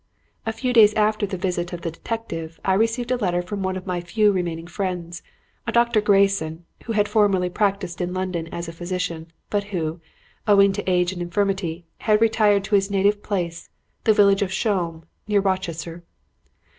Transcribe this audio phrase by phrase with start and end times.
[0.47, 3.77] A few days after the visit of the detective I received a letter from one
[3.77, 5.21] of my few remaining friends,
[5.67, 6.01] a Dr.
[6.01, 10.01] Grayson, who had formerly practiced in London as a physician, but who,
[10.47, 13.69] owing to age and infirmity, had retired to his native place,
[14.05, 16.03] the village of Shome, near Rochester.